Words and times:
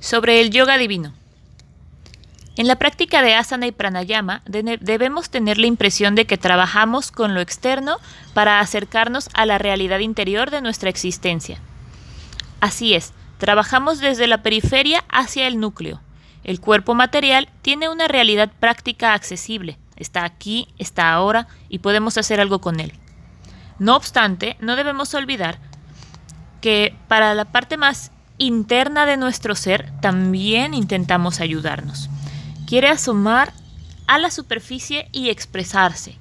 Sobre 0.00 0.40
el 0.40 0.50
yoga 0.50 0.78
divino. 0.78 1.12
En 2.56 2.66
la 2.66 2.76
práctica 2.76 3.22
de 3.22 3.34
asana 3.34 3.66
y 3.66 3.72
pranayama 3.72 4.42
debemos 4.46 5.30
tener 5.30 5.58
la 5.58 5.66
impresión 5.66 6.14
de 6.14 6.26
que 6.26 6.38
trabajamos 6.38 7.12
con 7.12 7.34
lo 7.34 7.40
externo 7.40 7.98
para 8.34 8.60
acercarnos 8.60 9.28
a 9.34 9.46
la 9.46 9.58
realidad 9.58 10.00
interior 10.00 10.50
de 10.50 10.62
nuestra 10.62 10.90
existencia. 10.90 11.58
Así 12.60 12.94
es, 12.94 13.12
trabajamos 13.38 14.00
desde 14.00 14.26
la 14.26 14.42
periferia 14.42 15.04
hacia 15.08 15.46
el 15.46 15.60
núcleo. 15.60 16.00
El 16.44 16.60
cuerpo 16.60 16.94
material 16.94 17.48
tiene 17.62 17.88
una 17.88 18.08
realidad 18.08 18.50
práctica 18.58 19.12
accesible, 19.12 19.78
está 19.96 20.24
aquí, 20.24 20.68
está 20.78 21.12
ahora 21.12 21.46
y 21.68 21.78
podemos 21.78 22.16
hacer 22.16 22.40
algo 22.40 22.60
con 22.60 22.80
él. 22.80 22.92
No 23.78 23.96
obstante, 23.96 24.56
no 24.60 24.76
debemos 24.76 25.14
olvidar 25.14 25.58
que 26.60 26.94
para 27.08 27.34
la 27.34 27.46
parte 27.46 27.76
más 27.76 28.12
interna 28.40 29.06
de 29.06 29.16
nuestro 29.16 29.54
ser 29.54 29.92
también 30.00 30.74
intentamos 30.74 31.40
ayudarnos. 31.40 32.08
Quiere 32.66 32.88
asomar 32.88 33.52
a 34.06 34.18
la 34.18 34.30
superficie 34.30 35.08
y 35.12 35.28
expresarse. 35.28 36.16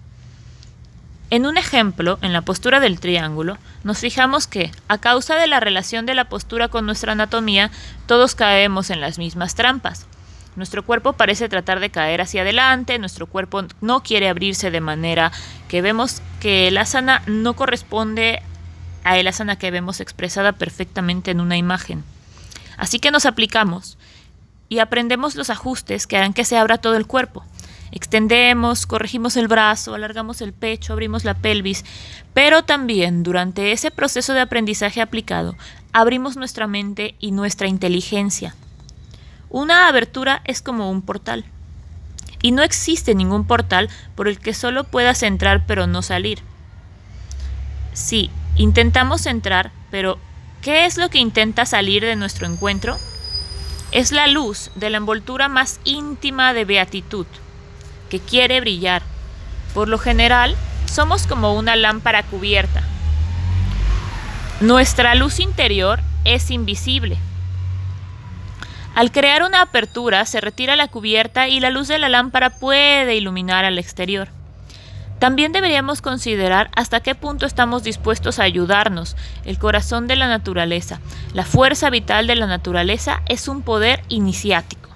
En 1.31 1.45
un 1.45 1.57
ejemplo, 1.57 2.19
en 2.21 2.33
la 2.33 2.41
postura 2.41 2.79
del 2.79 2.99
triángulo, 2.99 3.57
nos 3.83 3.99
fijamos 3.99 4.47
que, 4.47 4.71
a 4.87 4.97
causa 4.97 5.35
de 5.35 5.47
la 5.47 5.59
relación 5.59 6.05
de 6.05 6.15
la 6.15 6.25
postura 6.25 6.67
con 6.67 6.85
nuestra 6.85 7.13
anatomía, 7.13 7.71
todos 8.05 8.35
caemos 8.35 8.89
en 8.89 8.99
las 8.99 9.17
mismas 9.17 9.55
trampas. 9.55 10.07
Nuestro 10.55 10.83
cuerpo 10.83 11.13
parece 11.13 11.47
tratar 11.47 11.79
de 11.79 11.91
caer 11.91 12.21
hacia 12.21 12.41
adelante, 12.41 12.99
nuestro 12.99 13.27
cuerpo 13.27 13.63
no 13.79 14.03
quiere 14.03 14.27
abrirse 14.27 14.71
de 14.71 14.81
manera 14.81 15.31
que 15.67 15.81
vemos 15.81 16.21
que 16.41 16.67
el 16.67 16.77
asana 16.77 17.21
no 17.27 17.53
corresponde 17.55 18.41
a 19.03 19.17
el 19.17 19.27
asana 19.27 19.57
que 19.57 19.71
vemos 19.71 19.99
expresada 19.99 20.53
perfectamente 20.53 21.31
en 21.31 21.41
una 21.41 21.57
imagen. 21.57 22.03
Así 22.77 22.99
que 22.99 23.11
nos 23.11 23.25
aplicamos 23.25 23.97
y 24.69 24.79
aprendemos 24.79 25.35
los 25.35 25.49
ajustes 25.49 26.07
que 26.07 26.17
harán 26.17 26.33
que 26.33 26.45
se 26.45 26.57
abra 26.57 26.77
todo 26.77 26.95
el 26.95 27.07
cuerpo. 27.07 27.43
Extendemos, 27.91 28.85
corregimos 28.85 29.35
el 29.35 29.47
brazo, 29.47 29.95
alargamos 29.95 30.41
el 30.41 30.53
pecho, 30.53 30.93
abrimos 30.93 31.23
la 31.23 31.33
pelvis, 31.33 31.83
pero 32.33 32.63
también 32.63 33.23
durante 33.23 33.71
ese 33.71 33.89
proceso 33.89 34.33
de 34.33 34.41
aprendizaje 34.41 35.01
aplicado 35.01 35.55
abrimos 35.91 36.37
nuestra 36.37 36.67
mente 36.67 37.15
y 37.19 37.31
nuestra 37.31 37.67
inteligencia. 37.67 38.55
Una 39.49 39.87
abertura 39.87 40.41
es 40.45 40.61
como 40.61 40.91
un 40.91 41.01
portal. 41.01 41.45
Y 42.41 42.51
no 42.51 42.61
existe 42.61 43.15
ningún 43.15 43.45
portal 43.45 43.89
por 44.15 44.27
el 44.27 44.39
que 44.39 44.53
solo 44.53 44.83
puedas 44.83 45.23
entrar 45.23 45.65
pero 45.65 45.87
no 45.87 46.01
salir. 46.01 46.39
Sí, 47.93 48.29
intentamos 48.59 49.25
entrar, 49.25 49.71
pero 49.89 50.19
¿qué 50.61 50.85
es 50.85 50.97
lo 50.97 51.09
que 51.09 51.17
intenta 51.17 51.65
salir 51.65 52.05
de 52.05 52.15
nuestro 52.15 52.45
encuentro? 52.45 52.99
Es 53.91 54.11
la 54.11 54.27
luz 54.27 54.69
de 54.75 54.91
la 54.91 54.97
envoltura 54.97 55.49
más 55.49 55.79
íntima 55.83 56.53
de 56.53 56.65
beatitud, 56.65 57.25
que 58.11 58.19
quiere 58.19 58.61
brillar. 58.61 59.01
Por 59.73 59.87
lo 59.87 59.97
general, 59.97 60.55
somos 60.85 61.25
como 61.25 61.55
una 61.55 61.75
lámpara 61.75 62.21
cubierta. 62.21 62.83
Nuestra 64.61 65.15
luz 65.15 65.39
interior 65.39 66.01
es 66.23 66.51
invisible 66.51 67.17
al 68.99 69.13
crear 69.13 69.43
una 69.43 69.61
apertura 69.61 70.25
se 70.25 70.41
retira 70.41 70.75
la 70.75 70.89
cubierta 70.89 71.47
y 71.47 71.61
la 71.61 71.69
luz 71.69 71.87
de 71.87 71.99
la 71.99 72.09
lámpara 72.09 72.49
puede 72.49 73.15
iluminar 73.15 73.63
al 73.63 73.79
exterior. 73.79 74.27
También 75.19 75.51
deberíamos 75.51 76.01
considerar 76.01 76.71
hasta 76.75 77.01
qué 77.01 77.13
punto 77.13 77.45
estamos 77.45 77.83
dispuestos 77.83 78.39
a 78.39 78.43
ayudarnos. 78.43 79.17
El 79.43 79.59
corazón 79.59 80.07
de 80.07 80.15
la 80.15 80.29
naturaleza, 80.29 81.01
la 81.33 81.43
fuerza 81.43 81.89
vital 81.89 82.25
de 82.25 82.35
la 82.35 82.47
naturaleza 82.47 83.21
es 83.27 83.49
un 83.49 83.61
poder 83.61 84.01
iniciático, 84.07 84.89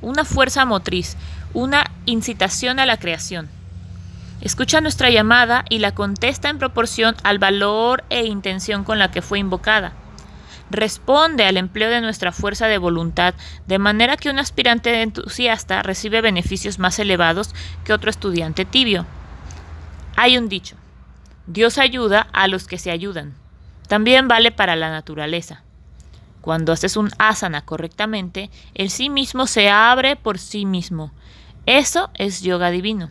una 0.00 0.24
fuerza 0.24 0.64
motriz, 0.64 1.18
una 1.52 1.90
incitación 2.06 2.80
a 2.80 2.86
la 2.86 2.96
creación. 2.96 3.50
Escucha 4.40 4.80
nuestra 4.80 5.10
llamada 5.10 5.64
y 5.68 5.78
la 5.78 5.94
contesta 5.94 6.48
en 6.48 6.58
proporción 6.58 7.14
al 7.22 7.38
valor 7.38 8.02
e 8.08 8.24
intención 8.24 8.82
con 8.82 8.98
la 8.98 9.10
que 9.10 9.22
fue 9.22 9.38
invocada 9.38 9.92
responde 10.70 11.44
al 11.44 11.56
empleo 11.56 11.90
de 11.90 12.00
nuestra 12.00 12.32
fuerza 12.32 12.66
de 12.66 12.78
voluntad, 12.78 13.34
de 13.68 13.78
manera 13.78 14.16
que 14.16 14.30
un 14.30 14.38
aspirante 14.40 15.02
entusiasta 15.02 15.82
recibe 15.82 16.20
beneficios 16.20 16.78
más 16.78 16.98
elevados 16.98 17.54
que 17.84 17.92
otro 17.92 18.10
estudiante 18.10 18.64
tibio. 18.64 19.06
Hay 20.16 20.38
un 20.38 20.48
dicho, 20.48 20.76
Dios 21.46 21.78
ayuda 21.78 22.26
a 22.32 22.48
los 22.48 22.66
que 22.66 22.78
se 22.78 22.90
ayudan. 22.90 23.34
También 23.86 24.28
vale 24.28 24.50
para 24.50 24.74
la 24.74 24.90
naturaleza. 24.90 25.62
Cuando 26.40 26.72
haces 26.72 26.96
un 26.96 27.10
asana 27.18 27.64
correctamente, 27.64 28.50
el 28.74 28.90
sí 28.90 29.10
mismo 29.10 29.46
se 29.46 29.68
abre 29.68 30.16
por 30.16 30.38
sí 30.38 30.64
mismo. 30.64 31.12
Eso 31.66 32.10
es 32.14 32.40
yoga 32.40 32.70
divino. 32.70 33.10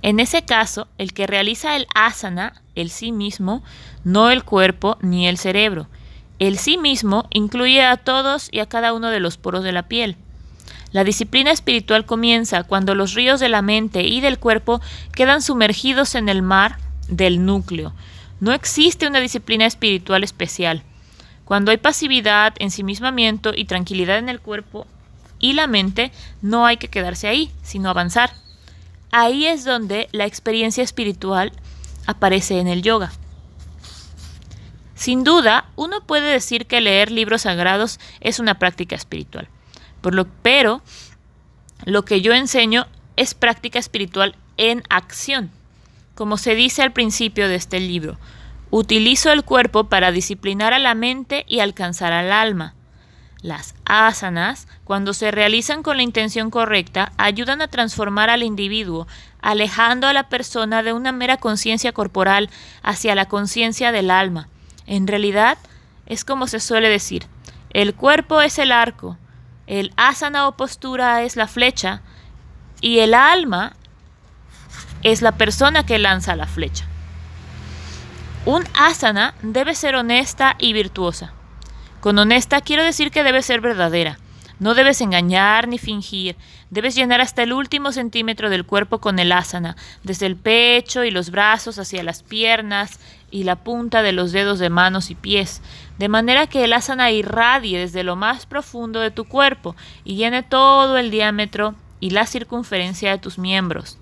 En 0.00 0.20
ese 0.20 0.44
caso, 0.44 0.86
el 0.98 1.12
que 1.12 1.26
realiza 1.26 1.74
el 1.74 1.86
asana, 1.94 2.62
el 2.76 2.90
sí 2.90 3.10
mismo, 3.10 3.64
no 4.04 4.30
el 4.30 4.44
cuerpo 4.44 4.96
ni 5.00 5.26
el 5.26 5.36
cerebro, 5.36 5.88
el 6.38 6.58
sí 6.58 6.78
mismo 6.78 7.26
incluye 7.30 7.82
a 7.82 7.96
todos 7.96 8.48
y 8.52 8.60
a 8.60 8.66
cada 8.66 8.92
uno 8.92 9.10
de 9.10 9.18
los 9.18 9.36
poros 9.36 9.64
de 9.64 9.72
la 9.72 9.88
piel. 9.88 10.16
La 10.90 11.04
disciplina 11.04 11.50
espiritual 11.50 12.06
comienza 12.06 12.62
cuando 12.64 12.94
los 12.94 13.14
ríos 13.14 13.40
de 13.40 13.48
la 13.48 13.62
mente 13.62 14.02
y 14.04 14.20
del 14.20 14.38
cuerpo 14.38 14.80
quedan 15.12 15.42
sumergidos 15.42 16.14
en 16.14 16.28
el 16.28 16.42
mar 16.42 16.78
del 17.08 17.44
núcleo. 17.44 17.92
No 18.40 18.52
existe 18.52 19.06
una 19.06 19.20
disciplina 19.20 19.66
espiritual 19.66 20.24
especial. 20.24 20.82
Cuando 21.44 21.70
hay 21.70 21.76
pasividad, 21.76 22.54
ensimismamiento 22.58 23.52
y 23.54 23.64
tranquilidad 23.64 24.18
en 24.18 24.28
el 24.28 24.40
cuerpo 24.40 24.86
y 25.40 25.52
la 25.52 25.66
mente, 25.66 26.10
no 26.42 26.66
hay 26.66 26.78
que 26.78 26.88
quedarse 26.88 27.28
ahí, 27.28 27.50
sino 27.62 27.90
avanzar. 27.90 28.32
Ahí 29.10 29.46
es 29.46 29.64
donde 29.64 30.08
la 30.12 30.26
experiencia 30.26 30.82
espiritual 30.82 31.52
aparece 32.06 32.60
en 32.60 32.68
el 32.68 32.82
yoga. 32.82 33.12
Sin 34.94 35.22
duda, 35.22 35.70
uno 35.76 36.00
puede 36.06 36.32
decir 36.32 36.66
que 36.66 36.80
leer 36.80 37.10
libros 37.10 37.42
sagrados 37.42 38.00
es 38.20 38.40
una 38.40 38.58
práctica 38.58 38.96
espiritual. 38.96 39.48
Por 40.00 40.14
lo, 40.14 40.26
pero 40.42 40.82
lo 41.84 42.04
que 42.04 42.20
yo 42.20 42.32
enseño 42.32 42.86
es 43.16 43.34
práctica 43.34 43.78
espiritual 43.78 44.36
en 44.56 44.82
acción. 44.90 45.50
Como 46.14 46.36
se 46.36 46.54
dice 46.54 46.82
al 46.82 46.92
principio 46.92 47.48
de 47.48 47.54
este 47.54 47.80
libro, 47.80 48.18
utilizo 48.70 49.30
el 49.32 49.44
cuerpo 49.44 49.84
para 49.84 50.12
disciplinar 50.12 50.72
a 50.72 50.78
la 50.78 50.94
mente 50.94 51.44
y 51.48 51.60
alcanzar 51.60 52.12
al 52.12 52.32
alma. 52.32 52.74
Las 53.40 53.76
asanas, 53.84 54.66
cuando 54.82 55.12
se 55.14 55.30
realizan 55.30 55.84
con 55.84 55.96
la 55.96 56.02
intención 56.02 56.50
correcta, 56.50 57.12
ayudan 57.18 57.62
a 57.62 57.68
transformar 57.68 58.30
al 58.30 58.42
individuo, 58.42 59.06
alejando 59.40 60.08
a 60.08 60.12
la 60.12 60.28
persona 60.28 60.82
de 60.82 60.92
una 60.92 61.12
mera 61.12 61.36
conciencia 61.36 61.92
corporal 61.92 62.50
hacia 62.82 63.14
la 63.14 63.26
conciencia 63.26 63.92
del 63.92 64.10
alma 64.10 64.48
en 64.88 65.06
realidad, 65.06 65.58
es 66.06 66.24
como 66.24 66.46
se 66.46 66.60
suele 66.60 66.88
decir, 66.88 67.26
el 67.70 67.94
cuerpo 67.94 68.40
es 68.40 68.58
el 68.58 68.72
arco, 68.72 69.18
el 69.68 69.92
asana 69.96 70.48
o 70.48 70.56
postura 70.56 71.22
es 71.22 71.36
la 71.36 71.46
flecha 71.46 72.00
y 72.80 73.00
el 73.00 73.12
alma 73.12 73.74
es 75.02 75.20
la 75.22 75.32
persona 75.32 75.84
que 75.84 75.98
lanza 75.98 76.34
la 76.36 76.46
flecha. 76.46 76.86
Un 78.46 78.64
asana 78.74 79.34
debe 79.42 79.74
ser 79.74 79.94
honesta 79.94 80.56
y 80.58 80.72
virtuosa. 80.72 81.32
Con 82.00 82.18
honesta 82.18 82.62
quiero 82.62 82.82
decir 82.82 83.10
que 83.10 83.22
debe 83.22 83.42
ser 83.42 83.60
verdadera. 83.60 84.18
No 84.58 84.74
debes 84.74 85.00
engañar 85.00 85.68
ni 85.68 85.78
fingir. 85.78 86.36
Debes 86.70 86.94
llenar 86.94 87.20
hasta 87.20 87.42
el 87.42 87.52
último 87.52 87.92
centímetro 87.92 88.50
del 88.50 88.66
cuerpo 88.66 88.98
con 88.98 89.18
el 89.18 89.32
asana, 89.32 89.76
desde 90.02 90.26
el 90.26 90.36
pecho 90.36 91.04
y 91.04 91.10
los 91.10 91.30
brazos 91.30 91.78
hacia 91.78 92.02
las 92.02 92.22
piernas, 92.22 92.98
y 93.30 93.44
la 93.44 93.56
punta 93.56 94.02
de 94.02 94.12
los 94.12 94.32
dedos 94.32 94.58
de 94.58 94.70
manos 94.70 95.10
y 95.10 95.14
pies, 95.14 95.60
de 95.98 96.08
manera 96.08 96.46
que 96.46 96.64
el 96.64 96.72
asana 96.72 97.10
irradie 97.10 97.78
desde 97.78 98.02
lo 98.02 98.16
más 98.16 98.46
profundo 98.46 99.00
de 99.00 99.10
tu 99.10 99.24
cuerpo 99.24 99.76
y 100.04 100.16
llene 100.16 100.42
todo 100.42 100.96
el 100.96 101.10
diámetro 101.10 101.74
y 102.00 102.10
la 102.10 102.26
circunferencia 102.26 103.10
de 103.10 103.18
tus 103.18 103.38
miembros. 103.38 103.98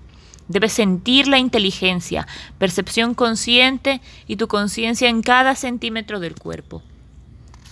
Debes 0.47 0.71
sentir 0.71 1.27
la 1.27 1.39
inteligencia, 1.39 2.25
percepción 2.57 3.13
consciente 3.15 4.01
y 4.27 4.37
tu 4.37 4.47
conciencia 4.47 5.09
en 5.09 5.21
cada 5.21 5.55
centímetro 5.55 6.21
del 6.21 6.35
cuerpo. 6.35 6.81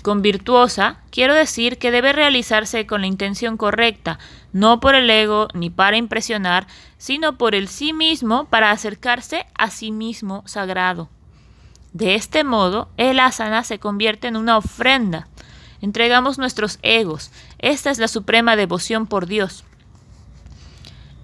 Con 0.06 0.22
virtuosa 0.22 1.00
quiero 1.10 1.34
decir 1.34 1.80
que 1.80 1.90
debe 1.90 2.14
realizarse 2.14 2.86
con 2.86 3.02
la 3.02 3.08
intención 3.08 3.58
correcta, 3.58 4.20
no 4.54 4.80
por 4.80 4.94
el 4.94 5.10
ego 5.10 5.48
ni 5.56 5.72
para 5.72 5.98
impresionar, 5.98 6.68
sino 7.00 7.40
por 7.40 7.56
el 7.56 7.68
sí 7.68 7.92
mismo 7.92 8.46
para 8.46 8.70
acercarse 8.70 9.48
a 9.56 9.72
sí 9.72 9.92
mismo 9.92 10.44
sagrado. 10.46 11.10
De 11.92 12.14
este 12.14 12.44
modo, 12.44 12.88
el 12.98 13.20
asana 13.20 13.64
se 13.64 13.80
convierte 13.80 14.28
en 14.28 14.36
una 14.36 14.60
ofrenda. 14.60 15.28
Entregamos 15.82 16.38
nuestros 16.38 16.78
egos. 16.84 17.32
Esta 17.58 17.90
es 17.90 17.98
la 17.98 18.08
suprema 18.08 18.56
devoción 18.56 19.08
por 19.08 19.26
Dios. 19.26 19.64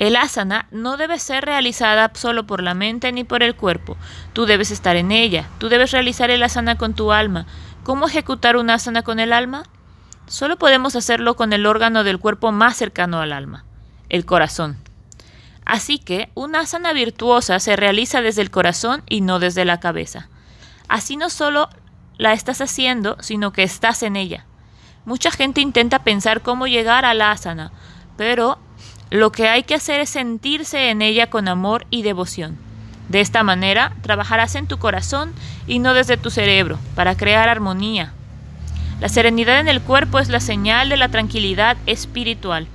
El 0.02 0.16
asana 0.16 0.66
no 0.72 0.98
debe 0.98 1.20
ser 1.20 1.46
realizada 1.46 2.10
solo 2.16 2.48
por 2.48 2.64
la 2.64 2.74
mente 2.74 3.12
ni 3.12 3.24
por 3.24 3.44
el 3.44 3.56
cuerpo. 3.56 3.98
Tú 4.34 4.48
debes 4.48 4.72
estar 4.72 4.96
en 4.96 5.12
ella. 5.12 5.48
Tú 5.60 5.70
debes 5.70 5.92
realizar 5.92 6.32
el 6.32 6.42
asana 6.42 6.76
con 6.76 6.96
tu 6.96 7.12
alma. 7.12 7.46
¿Cómo 7.84 8.06
ejecutar 8.06 8.58
un 8.58 8.70
asana 8.70 9.02
con 9.02 9.20
el 9.20 9.34
alma? 9.34 9.64
Solo 10.28 10.58
podemos 10.58 10.96
hacerlo 10.96 11.36
con 11.36 11.52
el 11.52 11.66
órgano 11.66 12.04
del 12.04 12.20
cuerpo 12.20 12.52
más 12.52 12.78
cercano 12.78 13.20
al 13.20 13.34
alma, 13.34 13.66
el 14.10 14.24
corazón. 14.24 14.78
Así 15.66 15.98
que 15.98 16.30
una 16.36 16.60
asana 16.60 16.94
virtuosa 16.94 17.60
se 17.60 17.76
realiza 17.76 18.22
desde 18.22 18.44
el 18.44 18.52
corazón 18.52 19.02
y 19.10 19.22
no 19.22 19.40
desde 19.40 19.66
la 19.66 19.80
cabeza. 19.80 20.30
Así 20.90 21.18
no 21.18 21.32
solo 21.32 21.70
la 22.18 22.34
estás 22.34 22.62
haciendo, 22.62 23.18
sino 23.20 23.52
que 23.52 23.64
estás 23.64 24.04
en 24.04 24.16
ella. 24.16 24.46
Mucha 25.06 25.32
gente 25.32 25.60
intenta 25.60 26.04
pensar 26.04 26.42
cómo 26.42 26.68
llegar 26.68 27.04
a 27.04 27.16
la 27.16 27.32
asana, 27.32 27.72
pero 28.16 28.60
lo 29.10 29.32
que 29.32 29.50
hay 29.50 29.64
que 29.64 29.74
hacer 29.74 30.02
es 30.02 30.12
sentirse 30.12 30.92
en 30.92 31.02
ella 31.02 31.32
con 31.32 31.48
amor 31.48 31.88
y 31.90 32.04
devoción. 32.04 32.60
De 33.12 33.20
esta 33.20 33.44
manera, 33.44 33.92
trabajarás 34.04 34.56
en 34.56 34.68
tu 34.68 34.80
corazón 34.80 35.34
y 35.68 35.80
no 35.80 35.94
desde 35.94 36.16
tu 36.16 36.32
cerebro, 36.32 36.80
para 36.96 37.18
crear 37.18 37.50
armonía. 37.50 38.14
La 39.02 39.10
serenidad 39.10 39.60
en 39.60 39.68
el 39.68 39.82
cuerpo 39.82 40.18
es 40.20 40.30
la 40.30 40.40
señal 40.40 40.88
de 40.88 40.96
la 40.96 41.10
tranquilidad 41.10 41.76
espiritual. 41.88 42.68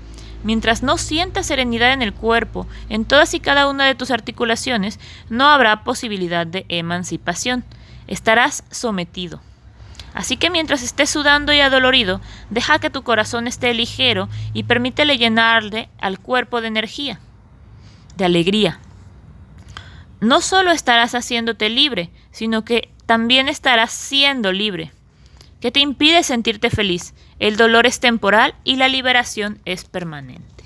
Mientras 0.45 0.83
no 0.83 0.99
sientas 0.99 1.47
serenidad 1.47 1.95
en 1.95 2.03
el 2.03 2.13
cuerpo, 2.13 2.67
en 2.91 3.07
todas 3.07 3.33
y 3.33 3.41
cada 3.41 3.67
una 3.67 3.87
de 3.87 3.95
tus 3.95 4.11
articulaciones, 4.11 5.01
no 5.31 5.49
habrá 5.49 5.85
posibilidad 5.85 6.47
de 6.47 6.67
emancipación. 6.69 7.65
Estarás 8.07 8.63
sometido. 8.71 9.41
Así 10.13 10.37
que 10.37 10.51
mientras 10.51 10.83
estés 10.83 11.09
sudando 11.09 11.55
y 11.55 11.61
adolorido, 11.61 12.21
deja 12.51 12.79
que 12.79 12.91
tu 12.91 13.05
corazón 13.05 13.47
esté 13.47 13.73
ligero 13.73 14.29
y 14.53 14.65
permítele 14.65 15.17
llenarle 15.17 15.89
al 15.99 16.19
cuerpo 16.19 16.61
de 16.61 16.69
energía, 16.69 17.21
de 18.19 18.27
alegría. 18.27 18.81
No 20.21 20.41
solo 20.41 20.71
estarás 20.71 21.15
haciéndote 21.15 21.69
libre, 21.69 22.11
sino 22.31 22.65
que 22.65 22.91
también 23.07 23.49
estarás 23.49 23.93
siendo 23.93 24.53
libre. 24.53 24.93
¿Qué 25.61 25.71
te 25.71 25.81
impide 25.81 26.23
sentirte 26.23 26.71
feliz? 26.71 27.15
El 27.39 27.57
dolor 27.57 27.87
es 27.87 28.01
temporal 28.01 28.55
y 28.65 28.77
la 28.77 28.89
liberación 28.89 29.59
es 29.65 29.85
permanente. 29.85 30.65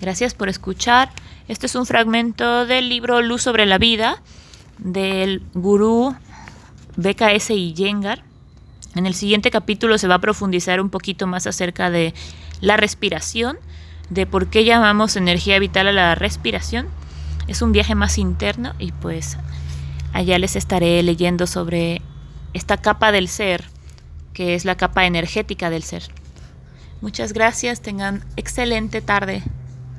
Gracias 0.00 0.34
por 0.34 0.48
escuchar. 0.48 1.10
Este 1.48 1.66
es 1.66 1.74
un 1.74 1.86
fragmento 1.86 2.66
del 2.66 2.88
libro 2.88 3.22
Luz 3.22 3.42
sobre 3.42 3.66
la 3.66 3.78
vida 3.78 4.22
del 4.78 5.42
gurú 5.54 6.14
BKS 6.96 7.50
y 7.50 7.72
Yengar. 7.74 8.22
En 8.94 9.06
el 9.06 9.14
siguiente 9.14 9.50
capítulo 9.50 9.98
se 9.98 10.08
va 10.08 10.16
a 10.16 10.20
profundizar 10.20 10.80
un 10.80 10.90
poquito 10.90 11.26
más 11.26 11.46
acerca 11.46 11.90
de 11.90 12.14
la 12.60 12.76
respiración, 12.76 13.58
de 14.10 14.26
por 14.26 14.48
qué 14.48 14.64
llamamos 14.64 15.16
energía 15.16 15.58
vital 15.58 15.88
a 15.88 15.92
la 15.92 16.14
respiración. 16.14 16.88
Es 17.48 17.62
un 17.62 17.72
viaje 17.72 17.94
más 17.94 18.18
interno 18.18 18.74
y 18.78 18.92
pues 18.92 19.36
allá 20.12 20.38
les 20.38 20.56
estaré 20.56 21.02
leyendo 21.02 21.46
sobre 21.46 22.02
esta 22.54 22.76
capa 22.76 23.12
del 23.12 23.28
ser, 23.28 23.64
que 24.32 24.54
es 24.54 24.64
la 24.64 24.76
capa 24.76 25.06
energética 25.06 25.70
del 25.70 25.82
ser. 25.82 26.02
Muchas 27.00 27.32
gracias, 27.32 27.82
tengan 27.82 28.24
excelente 28.36 29.00
tarde. 29.02 29.42